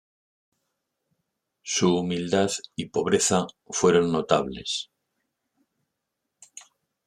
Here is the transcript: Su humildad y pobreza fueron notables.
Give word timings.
Su 1.61 1.95
humildad 1.95 2.49
y 2.75 2.87
pobreza 2.87 3.45
fueron 3.69 4.11
notables. 4.11 4.89